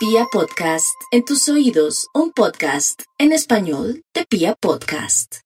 [0.00, 5.40] Pia Podcast, en tus oídos, un podcast en español de Pia Podcast.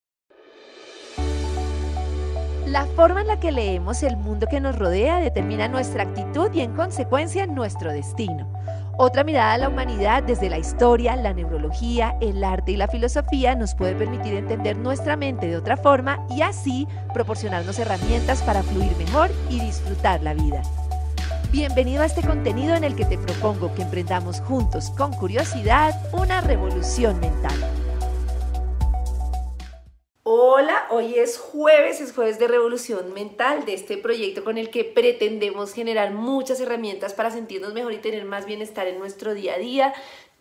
[2.65, 6.61] La forma en la que leemos el mundo que nos rodea determina nuestra actitud y
[6.61, 8.49] en consecuencia nuestro destino.
[8.97, 13.55] Otra mirada a la humanidad desde la historia, la neurología, el arte y la filosofía
[13.55, 18.95] nos puede permitir entender nuestra mente de otra forma y así proporcionarnos herramientas para fluir
[18.95, 20.63] mejor y disfrutar la vida.
[21.51, 26.41] Bienvenido a este contenido en el que te propongo que emprendamos juntos con curiosidad una
[26.41, 27.53] revolución mental.
[30.23, 34.83] Hola, hoy es jueves, es jueves de revolución mental de este proyecto con el que
[34.83, 39.59] pretendemos generar muchas herramientas para sentirnos mejor y tener más bienestar en nuestro día a
[39.59, 39.93] día,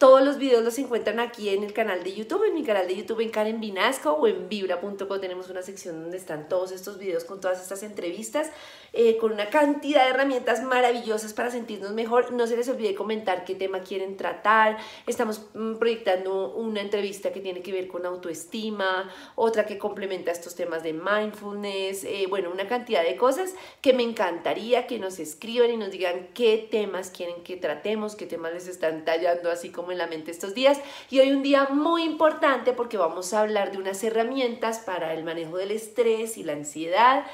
[0.05, 2.95] todos los videos los encuentran aquí en el canal de YouTube, en mi canal de
[2.95, 7.25] YouTube en Karen Vinasco o en vibra.co tenemos una sección donde están todos estos videos
[7.25, 8.51] con todas estas entrevistas,
[8.93, 12.33] eh, con una cantidad de herramientas maravillosas para sentirnos mejor.
[12.33, 14.77] No se les olvide comentar qué tema quieren tratar.
[15.07, 20.55] Estamos mm, proyectando una entrevista que tiene que ver con autoestima, otra que complementa estos
[20.55, 25.71] temas de mindfulness, eh, bueno, una cantidad de cosas que me encantaría que nos escriban
[25.71, 29.94] y nos digan qué temas quieren que tratemos, qué temas les están tallando así como
[29.95, 30.79] en la mente estos días.
[31.11, 35.25] Y hoy un día muy importante porque vamos a hablar de unas herramientas para el
[35.25, 37.25] manejo del estrés y la ansiedad.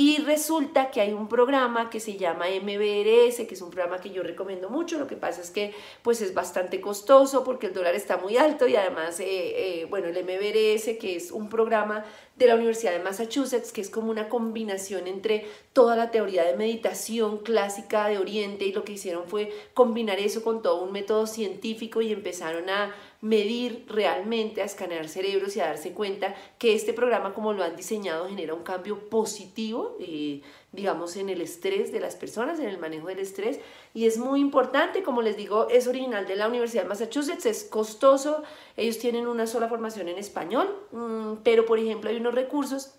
[0.00, 4.10] Y resulta que hay un programa que se llama MBRS, que es un programa que
[4.10, 4.96] yo recomiendo mucho.
[4.96, 8.68] Lo que pasa es que pues es bastante costoso porque el dólar está muy alto
[8.68, 12.04] y además, eh, eh, bueno, el MBRS, que es un programa
[12.36, 16.56] de la Universidad de Massachusetts, que es como una combinación entre toda la teoría de
[16.56, 21.26] meditación clásica de Oriente y lo que hicieron fue combinar eso con todo un método
[21.26, 26.92] científico y empezaron a medir realmente, a escanear cerebros y a darse cuenta que este
[26.92, 31.98] programa como lo han diseñado genera un cambio positivo, eh, digamos, en el estrés de
[31.98, 33.58] las personas, en el manejo del estrés.
[33.92, 37.64] Y es muy importante, como les digo, es original de la Universidad de Massachusetts, es
[37.64, 38.44] costoso,
[38.76, 42.94] ellos tienen una sola formación en español, mm, pero por ejemplo hay unos recursos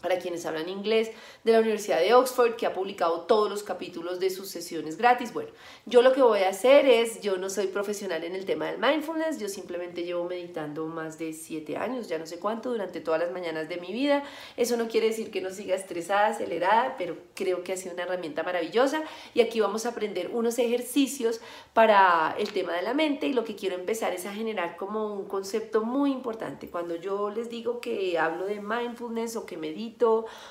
[0.00, 1.10] para quienes hablan inglés,
[1.44, 5.32] de la Universidad de Oxford, que ha publicado todos los capítulos de sus sesiones gratis.
[5.32, 5.50] Bueno,
[5.86, 8.78] yo lo que voy a hacer es, yo no soy profesional en el tema del
[8.78, 13.20] mindfulness, yo simplemente llevo meditando más de siete años, ya no sé cuánto, durante todas
[13.20, 14.24] las mañanas de mi vida.
[14.56, 18.04] Eso no quiere decir que no siga estresada, acelerada, pero creo que ha sido una
[18.04, 19.02] herramienta maravillosa.
[19.34, 21.40] Y aquí vamos a aprender unos ejercicios
[21.72, 25.14] para el tema de la mente y lo que quiero empezar es a generar como
[25.14, 26.68] un concepto muy importante.
[26.68, 29.87] Cuando yo les digo que hablo de mindfulness o que medito,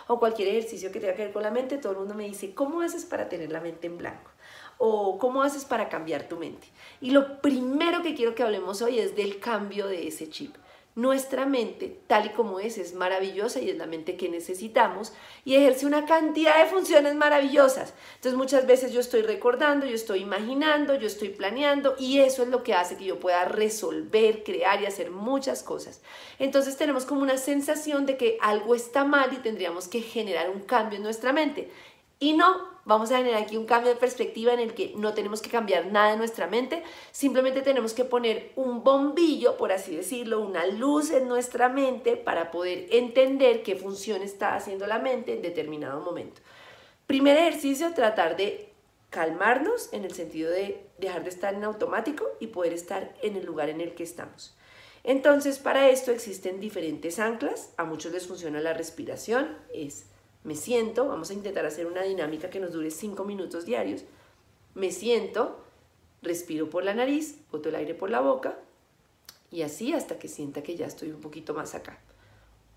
[0.07, 2.53] o cualquier ejercicio que tenga que ver con la mente, todo el mundo me dice,
[2.53, 4.31] ¿cómo haces para tener la mente en blanco?
[4.77, 6.67] o cómo haces para cambiar tu mente.
[7.01, 10.55] Y lo primero que quiero que hablemos hoy es del cambio de ese chip.
[10.97, 15.13] Nuestra mente, tal y como es, es maravillosa y es la mente que necesitamos
[15.45, 17.93] y ejerce una cantidad de funciones maravillosas.
[18.15, 22.49] Entonces muchas veces yo estoy recordando, yo estoy imaginando, yo estoy planeando y eso es
[22.49, 26.01] lo que hace que yo pueda resolver, crear y hacer muchas cosas.
[26.39, 30.61] Entonces tenemos como una sensación de que algo está mal y tendríamos que generar un
[30.61, 31.69] cambio en nuestra mente.
[32.19, 35.41] Y no, vamos a generar aquí un cambio de perspectiva en el que no tenemos
[35.41, 40.39] que cambiar nada en nuestra mente, simplemente tenemos que poner un bombillo, por así decirlo,
[40.39, 45.41] una luz en nuestra mente para poder entender qué función está haciendo la mente en
[45.41, 46.41] determinado momento.
[47.05, 48.73] Primer ejercicio, tratar de
[49.09, 53.45] calmarnos en el sentido de dejar de estar en automático y poder estar en el
[53.45, 54.55] lugar en el que estamos.
[55.03, 60.07] Entonces, para esto existen diferentes anclas, a muchos les funciona la respiración, es
[60.47, 64.05] me siento, vamos a intentar hacer una dinámica que nos dure 5 minutos diarios,
[64.75, 65.59] me siento,
[66.21, 68.57] respiro por la nariz, boto el aire por la boca
[69.51, 71.99] y así hasta que sienta que ya estoy un poquito más acá.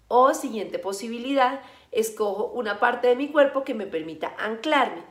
[0.09, 5.05] O siguiente posibilidad, escojo una parte de mi cuerpo que me permita anclarme.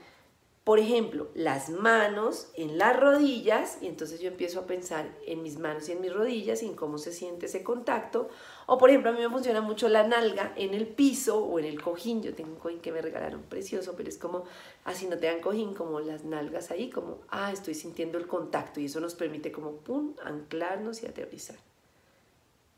[0.69, 5.57] Por ejemplo, las manos en las rodillas y entonces yo empiezo a pensar en mis
[5.57, 8.30] manos y en mis rodillas y en cómo se siente ese contacto.
[8.68, 11.66] O por ejemplo, a mí me funciona mucho la nalga en el piso o en
[11.66, 12.22] el cojín.
[12.22, 14.44] Yo tengo un cojín que me regalaron precioso, pero es como,
[14.84, 18.79] así no te dan cojín, como las nalgas ahí, como, ah, estoy sintiendo el contacto
[18.79, 21.58] y eso nos permite como, pum, anclarnos y aterrizar.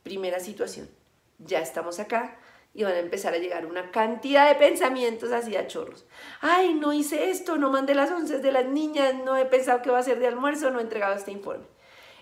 [0.04, 0.88] Primera situación,
[1.40, 2.40] ya estamos acá
[2.74, 6.06] y van a empezar a llegar una cantidad de pensamientos así a chorros.
[6.40, 9.90] Ay, no hice esto, no mandé las once de las niñas, no he pensado que
[9.90, 11.66] va a ser de almuerzo, no he entregado este informe.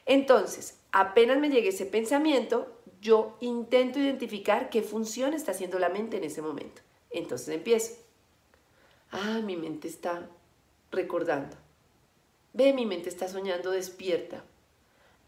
[0.06, 6.18] Entonces, apenas me llegue ese pensamiento, yo intento identificar qué función está haciendo la mente
[6.18, 6.82] en ese momento.
[7.12, 7.96] Entonces empiezo.
[9.12, 10.28] Ah, mi mente está
[10.92, 11.56] recordando.
[12.54, 14.44] Ve, mi mente está soñando despierta.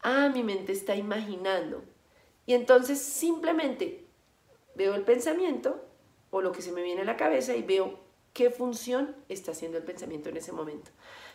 [0.02, 1.82] Ah, mi mente está imaginando.
[2.44, 4.01] Y entonces simplemente
[4.74, 5.84] veo el pensamiento
[6.30, 7.98] o lo que se me viene a la cabeza y veo
[8.32, 10.90] qué función está haciendo el pensamiento en ese momento.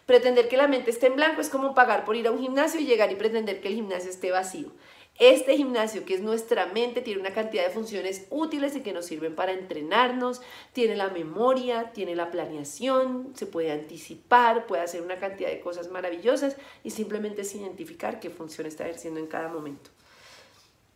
[0.05, 2.79] Pretender que la mente esté en blanco es como pagar por ir a un gimnasio
[2.79, 4.71] y llegar y pretender que el gimnasio esté vacío.
[5.19, 9.07] Este gimnasio, que es nuestra mente, tiene una cantidad de funciones útiles y que nos
[9.07, 10.41] sirven para entrenarnos,
[10.73, 15.89] tiene la memoria, tiene la planeación, se puede anticipar, puede hacer una cantidad de cosas
[15.89, 19.89] maravillosas y simplemente es identificar qué función está ejerciendo en cada momento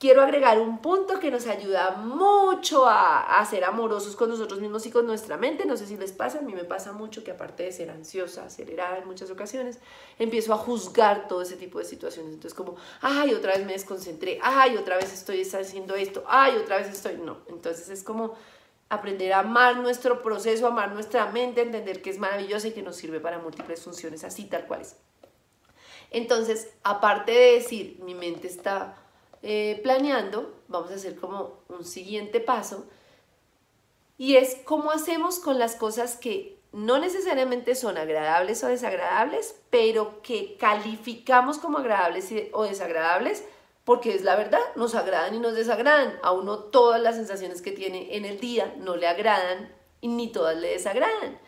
[0.02, 4.92] quiero agregar un punto que nos ayuda mucho a, ser amorosos con nosotros mismos y
[4.92, 5.66] con nuestra mente.
[5.66, 8.46] No sé si les pasa, a mí me pasa mucho que aparte de ser ansiosa,
[8.46, 9.78] acelerada en muchas ocasiones,
[10.18, 12.34] empiezo a juzgar todo ese tipo de situaciones.
[12.34, 16.78] Entonces como, ay, otra vez me desconcentré, ay, otra vez estoy haciendo esto, ay, otra
[16.78, 17.18] vez estoy...
[17.18, 18.34] No, entonces es como
[18.90, 22.96] aprender a amar nuestro proceso, amar nuestra mente, entender que es maravillosa y que nos
[22.96, 24.96] sirve para múltiples funciones, así tal cual es.
[26.10, 28.98] Entonces, aparte de decir, mi mente está
[29.44, 32.86] eh, planeando, vamos a hacer como un siguiente paso,
[34.18, 40.22] y es cómo hacemos con las cosas que no necesariamente son agradables o desagradables, pero
[40.22, 43.44] que calificamos como agradables o desagradables,
[43.84, 46.18] porque es la verdad, nos agradan y nos desagradan.
[46.22, 50.32] A uno todas las sensaciones que tiene en el día no le agradan y ni
[50.32, 51.40] todas le desagradan.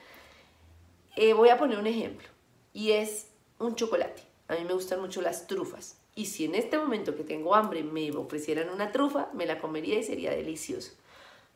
[1.15, 2.27] Eh, voy a poner un ejemplo,
[2.73, 3.27] y es
[3.59, 4.23] un chocolate.
[4.47, 6.02] A mí me gustan mucho las trufas.
[6.15, 9.97] Y si en este momento que tengo hambre me ofrecieran una trufa, me la comería
[9.97, 10.91] y sería delicioso.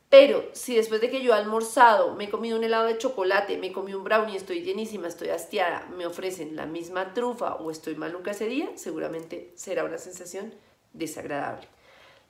[0.09, 3.57] Pero si después de que yo he almorzado, me he comido un helado de chocolate,
[3.57, 7.95] me comí un brownie, estoy llenísima, estoy hastiada, me ofrecen la misma trufa o estoy
[7.95, 10.53] maluca ese día, seguramente será una sensación
[10.93, 11.67] desagradable.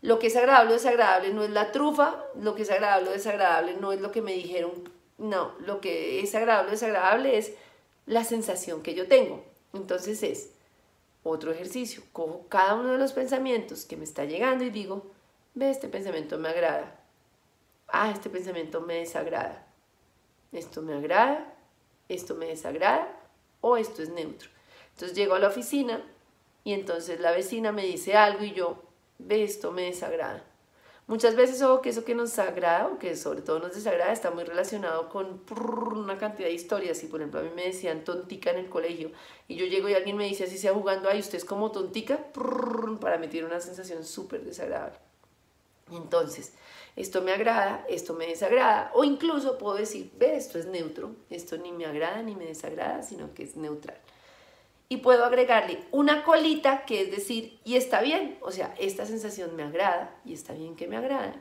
[0.02, 3.14] Lo que es agradable o desagradable no es la trufa, lo que es agradable o
[3.14, 4.72] desagradable no es lo que me dijeron,
[5.20, 7.54] no, lo que es agradable o desagradable es
[8.08, 9.44] la sensación que yo tengo.
[9.74, 10.50] Entonces es,
[11.30, 15.12] otro ejercicio, cojo cada uno de los pensamientos que me está llegando y digo,
[15.54, 17.00] ve, este pensamiento me agrada.
[17.88, 19.68] Ah, este pensamiento me desagrada.
[20.52, 21.54] Esto me agrada,
[22.10, 23.20] esto me desagrada
[23.62, 24.50] o esto es neutro.
[24.94, 26.04] Entonces llego a la oficina
[26.64, 28.84] y entonces la vecina me dice algo y yo,
[29.20, 30.44] ve, esto me desagrada.
[31.08, 34.30] Muchas veces ojo que eso que nos agrada o que sobre todo nos desagrada está
[34.30, 35.42] muy relacionado con
[35.94, 37.02] una cantidad de historias.
[37.02, 39.12] Y por ejemplo a mí me decían tontica en el colegio
[39.48, 42.20] y yo llego y alguien me dice así sea jugando, ay, usted es como tontica,
[43.00, 45.00] para me una sensación súper desagradable.
[45.94, 46.54] Entonces,
[46.98, 51.58] esto me agrada, esto me desagrada, o incluso puedo decir, ve, esto es neutro, esto
[51.58, 53.98] ni me agrada ni me desagrada, sino que es neutral
[54.90, 59.56] y puedo agregarle una colita que es decir, y está bien, o sea, esta sensación
[59.56, 61.34] me agrada y está bien que me agrade,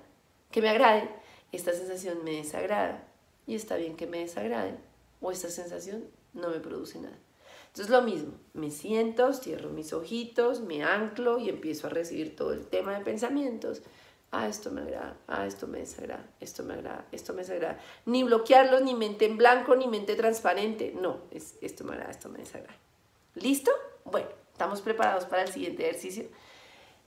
[0.50, 1.08] que me agrade,
[1.52, 3.06] esta sensación me desagrada
[3.46, 4.76] y está bien que me desagrade,
[5.20, 6.04] o esta sensación
[6.34, 7.16] no me produce nada.
[7.69, 12.52] Entonces lo mismo, me siento, cierro mis ojitos, me anclo y empiezo a recibir todo
[12.52, 13.82] el tema de pensamientos.
[14.32, 17.78] Ah, esto me agrada, ah, esto me desagrada, esto me agrada, esto me desagrada.
[18.06, 20.94] Ni bloquearlos, ni mente en blanco, ni mente transparente.
[20.98, 22.85] No, es, esto me agrada, esto me desagrada.
[23.36, 23.70] ¿Listo?
[24.06, 26.24] Bueno, estamos preparados para el siguiente ejercicio.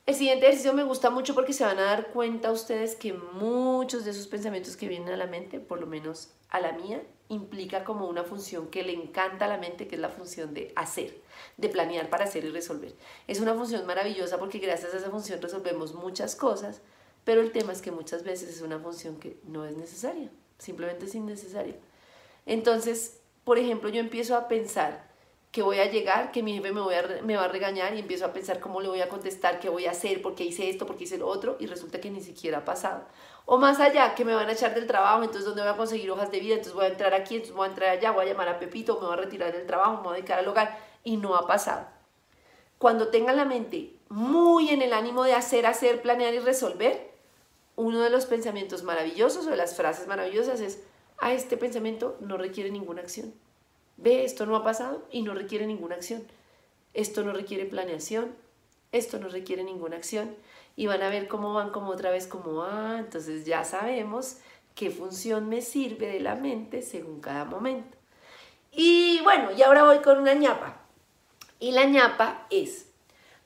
[0.06, 4.04] El siguiente ejercicio me gusta mucho porque se van a dar cuenta ustedes que muchos
[4.04, 7.82] de esos pensamientos que vienen a la mente, por lo menos a la mía, implica
[7.82, 11.20] como una función que le encanta a la mente, que es la función de hacer,
[11.56, 12.94] de planear para hacer y resolver.
[13.26, 16.80] Es una función maravillosa porque gracias a esa función resolvemos muchas cosas,
[17.24, 21.06] pero el tema es que muchas veces es una función que no es necesaria, simplemente
[21.06, 21.74] es innecesaria.
[22.46, 25.09] Entonces, por ejemplo, yo empiezo a pensar,
[25.50, 28.60] que voy a llegar, que mi jefe me, va a regañar y empiezo a pensar
[28.60, 31.04] cómo le voy a contestar, qué voy a hacer, por qué hice esto, por qué
[31.04, 33.04] hice lo otro, y resulta que ni siquiera ha pasado.
[33.46, 36.08] O más allá, que me van a echar del trabajo, entonces ¿dónde voy a conseguir
[36.12, 36.54] hojas de vida?
[36.54, 39.00] Entonces voy a entrar aquí, entonces voy a entrar allá, voy a llamar a Pepito,
[39.00, 41.48] me voy a retirar del trabajo, me voy a dedicar al hogar, y no ha
[41.48, 41.88] pasado.
[42.78, 47.10] Cuando tengan la mente muy en el ánimo de hacer, hacer, planear y resolver,
[47.74, 50.84] uno de los pensamientos maravillosos o de las frases maravillosas es,
[51.18, 53.34] a ah, este pensamiento no requiere ninguna acción
[54.00, 56.22] Ve, esto no ha pasado y no requiere ninguna acción.
[56.94, 58.34] Esto no requiere planeación,
[58.92, 60.34] esto no requiere ninguna acción.
[60.74, 64.38] Y van a ver cómo van como otra vez como, ah, entonces ya sabemos
[64.74, 67.98] qué función me sirve de la mente según cada momento.
[68.72, 70.80] Y bueno, y ahora voy con una ñapa.
[71.58, 72.89] Y la ñapa es,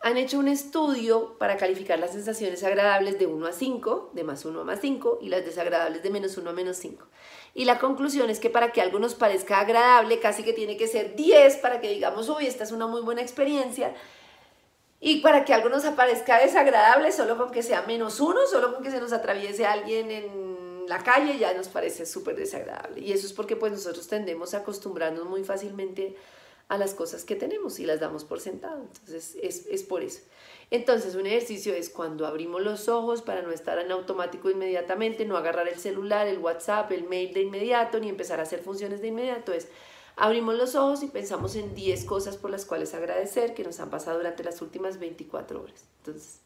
[0.05, 4.45] han hecho un estudio para calificar las sensaciones agradables de 1 a 5, de más
[4.45, 7.07] 1 a más 5, y las desagradables de menos 1 a menos 5.
[7.55, 10.89] Y la conclusión es que para que algo nos parezca agradable, casi que tiene que
[10.89, 13.95] ser 10 para que digamos, uy, esta es una muy buena experiencia.
[15.01, 18.85] Y para que algo nos parezca desagradable, solo con que sea menos 1, solo con
[18.85, 23.01] que se nos atraviese alguien en la calle, ya nos parece súper desagradable.
[23.01, 27.37] Y eso es porque pues nosotros tendemos a acostumbrarnos muy fácilmente a las cosas que
[27.37, 28.83] tenemos y las damos por sentado.
[28.83, 30.21] Entonces es, es por eso.
[30.71, 35.37] Entonces, un ejercicio es cuando abrimos los ojos para no estar en automático inmediatamente, no
[35.37, 39.09] agarrar el celular, el WhatsApp, el mail de inmediato, ni empezar a hacer funciones de
[39.09, 39.53] inmediato.
[39.53, 39.69] Es
[40.17, 43.91] Abrimos los ojos y pensamos en 10 cosas por las cuales agradecer que nos han
[43.91, 45.85] pasado durante las últimas 24 horas.
[45.99, 46.41] Entonces,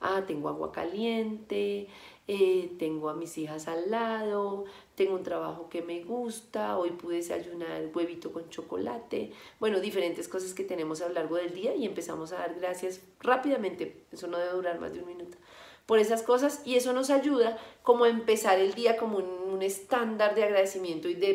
[0.00, 1.88] ah, tengo agua caliente,
[2.26, 7.16] eh, tengo a mis hijas al lado, tengo un trabajo que me gusta, hoy pude
[7.16, 11.84] desayunar huevito con chocolate, bueno, diferentes cosas que tenemos a lo largo del día y
[11.84, 15.36] empezamos a dar gracias rápidamente, eso no debe durar más de un minuto.
[15.84, 19.60] Por esas cosas y eso nos ayuda como a empezar el día como un, un
[19.60, 21.34] estándar de agradecimiento y de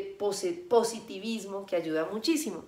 [0.68, 2.66] positivismo que ayuda muchísimo.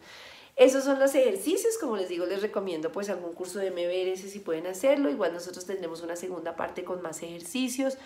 [0.61, 4.37] Esos son los ejercicios, como les digo, les recomiendo pues algún curso de MBRS si
[4.37, 5.09] pueden hacerlo.
[5.09, 7.97] Igual nosotros tendremos una segunda parte con más ejercicios.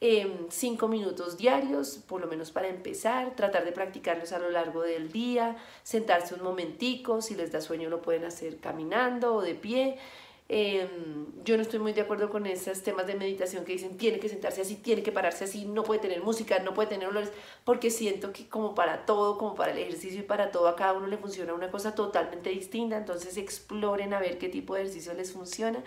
[0.00, 4.80] Eh, cinco minutos diarios, por lo menos para empezar, tratar de practicarlos a lo largo
[4.80, 9.54] del día, sentarse un momentico, si les da sueño lo pueden hacer caminando o de
[9.54, 9.98] pie,
[10.50, 14.18] Em, yo no estoy muy de acuerdo con esos temas de meditación que dicen tiene
[14.18, 17.30] que sentarse así, tiene que pararse así, no puede tener música, no puede tener olores,
[17.64, 20.94] porque siento que como para todo, como para el ejercicio y para todo, a cada
[20.94, 25.12] uno le funciona una cosa totalmente distinta, entonces exploren a ver qué tipo de ejercicio
[25.12, 25.84] les funciona.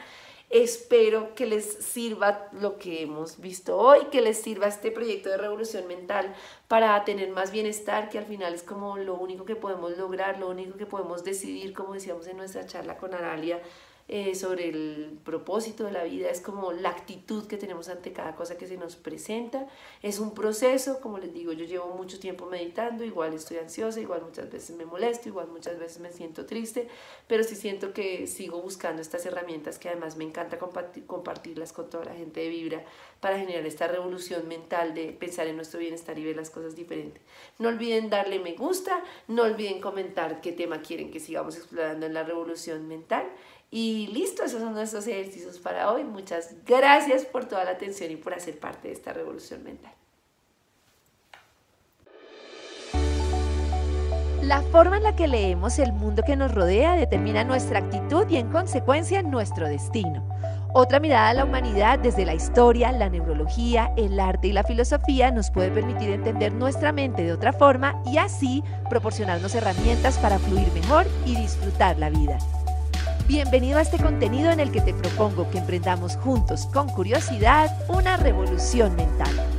[0.51, 5.38] Espero que les sirva lo que hemos visto hoy, que les sirva este proyecto de
[5.38, 6.36] revolución mental
[6.68, 10.50] para tener más bienestar, que al final es como lo único que podemos lograr, lo
[10.50, 13.62] único que podemos decidir, como decíamos en nuestra charla con Aralia,
[14.13, 18.36] eh, sobre el propósito de la vida, es como la actitud que tenemos ante cada
[18.36, 19.68] cosa que se nos presenta.
[20.01, 24.22] Es un proceso, como les digo, yo llevo mucho tiempo meditando, igual estoy ansiosa, igual
[24.24, 26.89] muchas veces me molesto, igual muchas veces me siento triste,
[27.27, 32.03] pero sí siento que sigo buscando estas herramientas que además me encanta compartirlas con toda
[32.03, 32.84] la gente de Vibra
[33.22, 37.22] para generar esta revolución mental de pensar en nuestro bienestar y ver las cosas diferentes.
[37.60, 42.13] No olviden darle me gusta, no olviden comentar qué tema quieren que sigamos explorando en
[42.13, 43.25] la revolución mental
[43.72, 46.04] y listo, esos son nuestros ejercicios para hoy.
[46.04, 49.94] Muchas gracias por toda la atención y por hacer parte de esta revolución mental.
[54.42, 58.36] La forma en la que leemos el mundo que nos rodea determina nuestra actitud y
[58.36, 60.28] en consecuencia nuestro destino.
[60.74, 65.32] Otra mirada a la humanidad desde la historia, la neurología, el arte y la filosofía
[65.32, 70.70] nos puede permitir entender nuestra mente de otra forma y así proporcionarnos herramientas para fluir
[70.74, 72.38] mejor y disfrutar la vida.
[73.32, 78.18] Bienvenido a este contenido en el que te propongo que emprendamos juntos con curiosidad una
[78.18, 79.50] revolución mental.